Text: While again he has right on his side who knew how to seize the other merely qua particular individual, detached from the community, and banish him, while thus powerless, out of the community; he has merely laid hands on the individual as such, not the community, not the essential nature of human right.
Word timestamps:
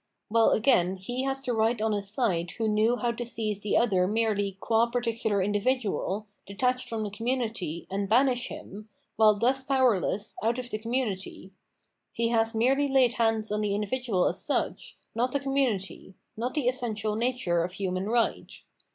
While 0.29 0.49
again 0.49 0.95
he 0.95 1.25
has 1.25 1.47
right 1.47 1.79
on 1.79 1.91
his 1.91 2.09
side 2.09 2.49
who 2.57 2.67
knew 2.67 2.95
how 2.97 3.11
to 3.11 3.23
seize 3.23 3.59
the 3.61 3.77
other 3.77 4.07
merely 4.07 4.57
qua 4.59 4.87
particular 4.87 5.43
individual, 5.43 6.25
detached 6.47 6.89
from 6.89 7.03
the 7.03 7.11
community, 7.11 7.85
and 7.87 8.09
banish 8.09 8.47
him, 8.47 8.89
while 9.15 9.35
thus 9.37 9.61
powerless, 9.63 10.35
out 10.41 10.57
of 10.57 10.71
the 10.71 10.79
community; 10.79 11.51
he 12.13 12.29
has 12.29 12.55
merely 12.55 12.87
laid 12.89 13.13
hands 13.13 13.51
on 13.51 13.61
the 13.61 13.75
individual 13.75 14.25
as 14.27 14.41
such, 14.43 14.97
not 15.13 15.33
the 15.33 15.39
community, 15.39 16.15
not 16.35 16.55
the 16.55 16.67
essential 16.67 17.15
nature 17.15 17.63
of 17.63 17.73
human 17.73 18.07
right. 18.09 18.51